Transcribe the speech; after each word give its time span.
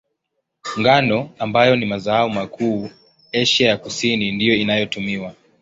Ngano, 0.79 1.29
ambayo 1.39 1.75
ni 1.75 1.85
mazao 1.85 2.29
makuu 2.29 2.89
Asia 3.33 3.69
ya 3.69 3.77
Kusini, 3.77 4.31
ndiyo 4.31 4.55
inayotumiwa. 4.55 5.35